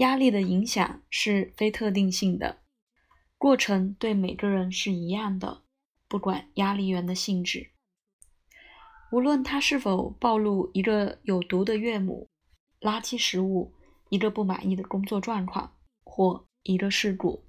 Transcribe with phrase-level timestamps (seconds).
[0.00, 2.62] 压力的影响是非特定性的，
[3.36, 5.62] 过程对每个人是一样的，
[6.08, 7.72] 不管压力源的性质。
[9.12, 12.30] 无论他是否暴露一个有毒的岳母、
[12.80, 13.74] 垃圾食物、
[14.08, 17.44] 一个不满意的工作状况或一个事故，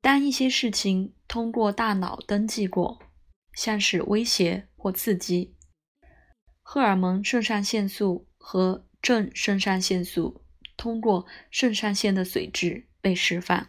[0.00, 3.00] 当一些事情通过大脑登记过，
[3.54, 5.56] 像是威胁或刺激，
[6.62, 10.45] 荷尔蒙肾上腺素和正肾上腺素。
[10.76, 13.68] 通过肾上腺的髓质被释放，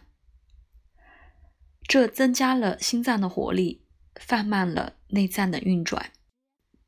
[1.82, 6.12] 这增加了心脏的活力，放慢了内脏的运转，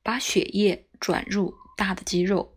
[0.03, 2.57] 把血液转入大的肌肉。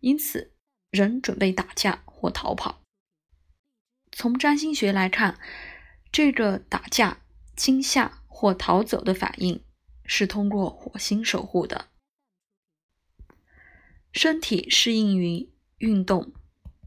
[0.00, 0.54] 因此，
[0.90, 2.82] 人准备打架或逃跑。
[4.12, 5.40] 从占星学来看，
[6.12, 7.22] 这个打架、
[7.56, 9.64] 惊吓或逃走的反应
[10.04, 11.88] 是通过火星守护的。
[14.12, 15.50] 身体适应于。
[15.78, 16.32] 运动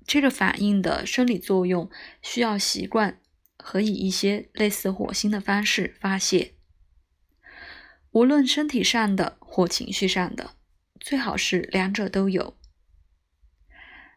[0.05, 1.89] 这个反应的生理作用
[2.21, 3.21] 需要习惯
[3.57, 6.55] 和以一些类似火星的方式发泄，
[8.11, 10.55] 无论身体上的或情绪上的，
[10.99, 12.57] 最好是两者都有。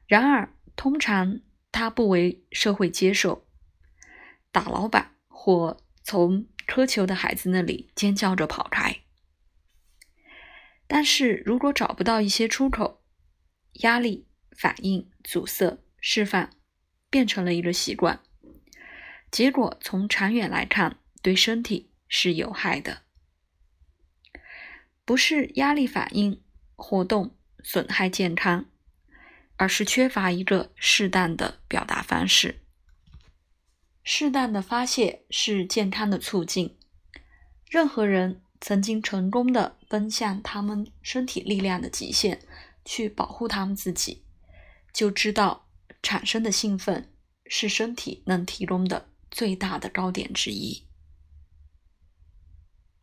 [0.06, 3.46] 然而，通常它不为社会接受，
[4.50, 9.00] 打老板或从苛求的孩子那里尖叫着跑开。
[10.86, 13.02] 但是如果找不到一些出口，
[13.74, 14.26] 压力。
[14.56, 16.50] 反应阻塞释放，
[17.10, 18.20] 变成了一个习惯，
[19.30, 23.02] 结果从长远来看，对身体是有害的。
[25.04, 26.42] 不是压力反应
[26.76, 28.66] 活动损害健康，
[29.56, 32.60] 而是缺乏一个适当的表达方式。
[34.02, 36.76] 适当的发泄是健康的促进。
[37.70, 42.40] 任何人曾经成功的奔向他们身体力量的极限，
[42.84, 44.23] 去保护他们自己。
[44.94, 45.66] 就知道
[46.02, 47.12] 产生的兴奋
[47.46, 50.84] 是身体能提供的最大的高点之一。